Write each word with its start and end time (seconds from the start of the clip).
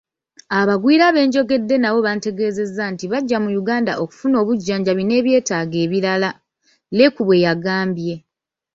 “Abagwira 0.59 1.05
benjogeddeko 1.15 1.81
nabo 1.81 1.99
bantegeezezza 2.07 2.83
nti 2.93 3.05
bajja 3.11 3.37
mu 3.43 3.49
Uganda 3.61 3.91
okufuna 4.03 4.35
obujjanjabi 4.43 5.03
n'ebyetaago 5.05 5.75
ebirala,” 5.85 6.29
Leku 6.97 7.21
bweyagambye. 7.27 8.15